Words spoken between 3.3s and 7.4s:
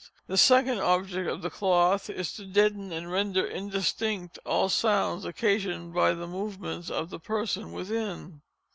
indistinct all sounds occasioned by the movements of the